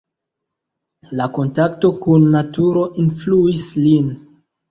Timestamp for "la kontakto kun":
1.19-2.25